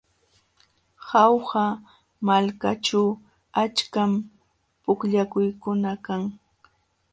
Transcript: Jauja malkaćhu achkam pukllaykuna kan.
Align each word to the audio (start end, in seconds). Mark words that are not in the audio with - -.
Jauja 1.07 1.65
malkaćhu 2.27 3.01
achkam 3.63 4.11
pukllaykuna 4.83 5.91
kan. 6.05 6.21